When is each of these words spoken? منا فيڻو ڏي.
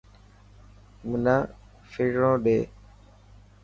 منا 1.07 1.35
فيڻو 1.91 2.31
ڏي. 2.43 2.57